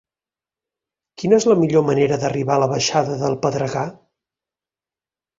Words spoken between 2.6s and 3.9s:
la baixada del Pedregar?